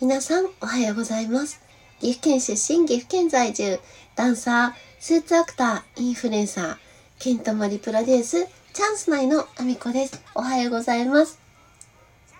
[0.00, 1.60] 皆さんおはようございます。
[1.98, 3.80] 岐阜県出身、岐阜県在住、
[4.14, 6.76] ダンサー、スーツアクター、インフルエンサー、
[7.18, 10.22] ケントマリプロデュース、チャンス内のアミコです。
[10.36, 11.40] おはようございます。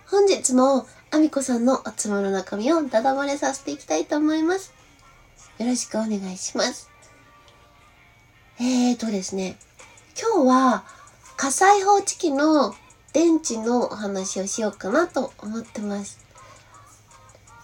[0.07, 4.73] 本日もアミコさんのおつまの中身をダダ漏れさせていきたいと思います。
[5.57, 6.89] よろしくお願いします。
[8.61, 9.57] えーとですね、
[10.17, 10.85] 今日は
[11.35, 12.73] 火災報知器の
[13.11, 16.28] 電池のお話をしようかなと思ってます。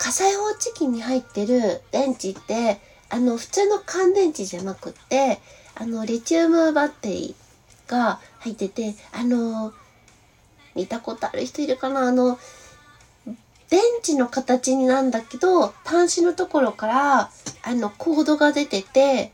[0.05, 5.40] 火災報知器に入ってる電池って、あの、普通の乾電池じゃなくって、
[5.73, 9.73] あの、リチウムバッテリーが入ってて、あの、
[10.76, 12.02] 見たことある人いるかな？
[12.02, 12.38] あの、
[13.72, 17.31] 電池の形になんだけど、端子のところから、
[17.64, 19.31] あの、コードが出てて、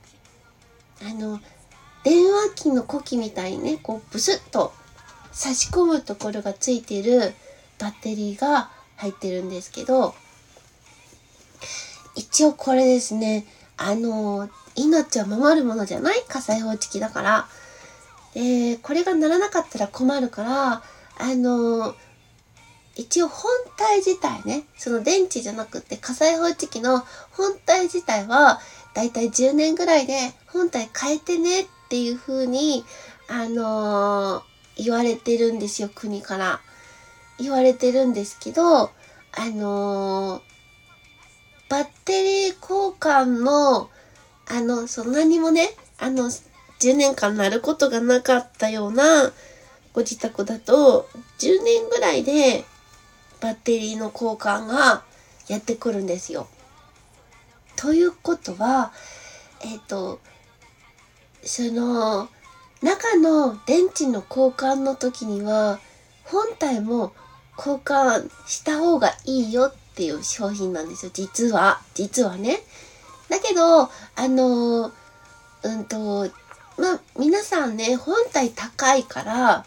[1.01, 1.41] あの、
[2.05, 4.71] 電話機の呼気みたいにね、こう、ブスッと
[5.33, 7.33] 差し込むところがついてる
[7.77, 10.15] バッテリーが入ってるんですけど、
[12.31, 17.47] 一応これですね、あの、命を守るものじゃない火災報知器だから。
[18.33, 20.81] で、これが鳴らなかったら困るから、
[21.17, 21.93] あの、
[22.95, 26.99] 一応本体自体ね、その電池じゃなくて火災報知器の
[27.31, 28.59] 本体自体は
[28.93, 30.13] だいたい10年ぐらいで
[30.47, 32.85] 本体変えてねっていう風に、
[33.27, 34.41] あの
[34.77, 36.61] 言われてるんですよ、国から。
[37.37, 38.91] 言われてるんですけど、あ
[39.49, 40.41] の
[41.71, 43.89] バッテリー交換の、
[44.45, 45.69] あの、そんなにもね、
[45.99, 49.31] あの、10年間なることがなかったような
[49.93, 51.07] ご自宅だと、
[51.39, 52.65] 10年ぐらいで
[53.39, 55.03] バッテリーの交換が
[55.47, 56.49] やってくるんですよ。
[57.77, 58.91] ということは、
[59.61, 60.19] えっ、と、
[61.41, 62.27] その、
[62.81, 65.79] 中の電池の交換の時には、
[66.25, 67.13] 本体も
[67.57, 71.11] 交換した方がいいよっっていう商品なんですよ。
[71.13, 71.81] 実は。
[71.93, 72.59] 実はね。
[73.29, 73.89] だけど、あ
[74.27, 74.91] の、
[75.63, 76.29] うんと、
[76.77, 79.65] まあ、皆さんね、本体高いから、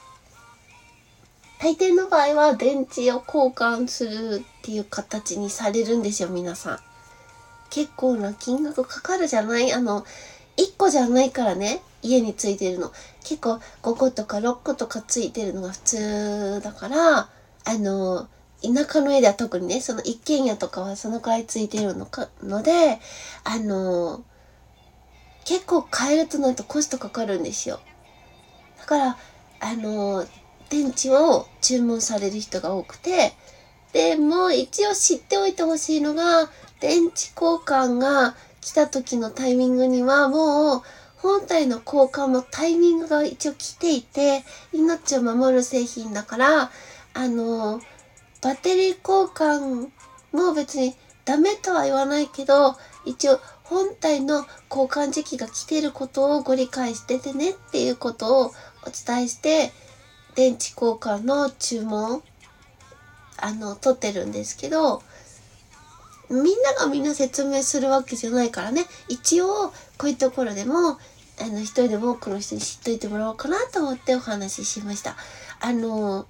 [1.61, 6.79] 大抵の場合は電池を交換するっていう形にされるんですよ、皆さん。
[7.71, 9.73] 結構な金額かかるじゃない？
[9.73, 10.05] あの、
[10.57, 12.93] 1個じゃないからね、家についてるの。
[13.25, 17.19] 結構5個とか6個とかついてるのが普通だから、
[17.65, 18.29] あの、
[18.65, 22.99] 田舎の家では特にね、その一軒家とかはそのくらいついてるのか、ので、
[23.45, 24.25] あの、
[25.45, 27.81] 結構変えるとなるとコストかかるんですよ。
[28.79, 29.17] だから、
[29.61, 30.25] あの、
[30.71, 33.35] 電池を注文される人が多くて、
[33.93, 36.51] で、も一応知っておいてほしいのが、
[36.81, 40.83] 電池交換が来た時のタイミングにはもう
[41.19, 44.43] 本体の交換のタイミングが一応来ていて、
[44.73, 46.71] 命を守る製品だから、
[47.15, 47.81] あの、
[48.45, 49.89] バッテリー交換
[50.33, 50.95] も別に
[51.25, 58.53] ダメとは言わないけど、一応本体の交換時期が来てることをご理解しててねっていうことをお
[58.91, 59.73] 伝えして、
[60.35, 62.23] 電池交換の注文、
[63.39, 65.03] あの、取ってるんですけど、
[66.29, 70.99] みんながみんな説明するわけじゃないからね、一応こういうところでも、
[71.41, 75.17] あの、一人でも多くの人に知っといてもらおうかなと思ってお話ししました。
[75.61, 76.27] あの、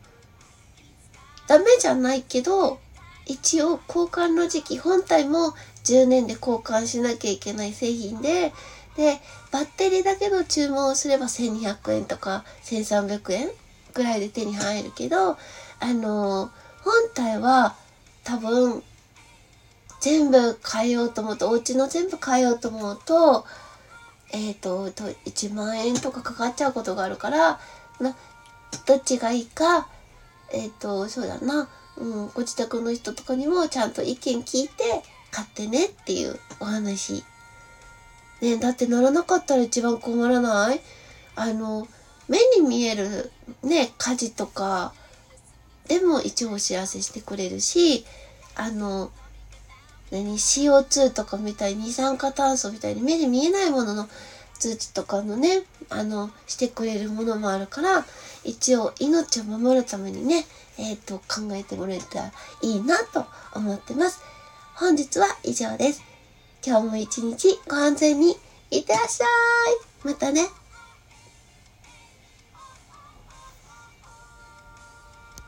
[1.47, 2.78] ダメじゃないけど、
[3.27, 8.53] 一応交換の時期、本体も10年で交換しなきゃいけない製品で、
[8.97, 9.19] で、
[9.50, 13.49] バッテリーだけの注文をすれば1200円とか1300円
[13.93, 15.37] ぐらいで手に入るけど、あ
[15.93, 16.50] の、
[16.83, 17.75] 本体は
[18.25, 18.83] 多分
[20.00, 23.47] 全部変えようと思うと、お家の全部変えようと思うと、
[24.33, 27.60] えっ、と、と、1万円とかかかっちゃうことがあるから、
[28.00, 28.16] な、
[28.87, 29.88] どっちがいいか、
[30.53, 37.25] えっ、と、そうだな、うん、ご自宅の人とかにもちゃんと意見聞いて買ってねっていうお話。
[38.41, 40.81] ねだって乗らなかったら一番困らない？
[41.37, 41.88] あの、
[42.28, 43.31] 目に見える
[43.62, 44.93] ね、火事とか
[45.88, 48.04] でも一応お知らせしてくれるし、
[48.54, 49.10] あの、
[50.10, 54.09] 何？CO2 とかみたいに二酸化炭素みたいに目で見えないものの
[54.59, 58.04] 通知とかのね、あの、してくれるものもあるから、
[58.45, 60.45] 一応命を守るためにね、
[60.78, 64.22] えっ、と、考えてもらえたらいいなと思ってます。
[64.74, 66.03] 本日は以上です。
[66.66, 68.36] 今日も一日ご安全に
[68.71, 69.28] いってらっしゃい
[70.06, 70.64] またね